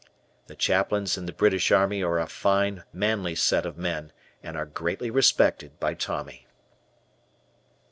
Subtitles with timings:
[0.47, 4.65] The chaplains in the British Army are a fine, manly set of men, and are
[4.65, 6.47] greatly respected by Tommy.